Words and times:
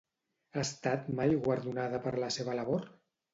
Ha 0.53 0.61
estat 0.61 1.11
mai 1.19 1.35
guardonada 1.49 2.01
per 2.07 2.15
la 2.25 2.31
seva 2.39 2.57
labor? 2.63 2.83